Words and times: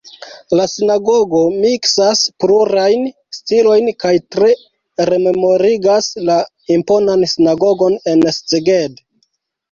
La 0.59 0.63
sinagogo 0.69 1.39
miksas 1.63 2.21
plurajn 2.43 3.03
stilojn 3.39 3.91
kaj 4.03 4.13
tre 4.35 4.49
rememorigas 5.09 6.07
la 6.31 6.39
imponan 6.77 7.27
sinagogon 7.33 7.99
en 8.13 8.25
Szeged. 8.39 8.97